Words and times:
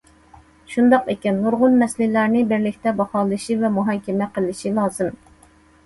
شۇنداق 0.75 1.11
ئىكەن، 1.13 1.37
نۇرغۇن 1.43 1.77
مەسىلىلەرنى 1.83 2.43
بىرلىكتە 2.55 2.97
باھالىشى 3.05 3.61
ۋە 3.63 3.73
مۇھاكىمە 3.79 4.33
قىلىشى 4.39 4.77
لازىم. 4.81 5.27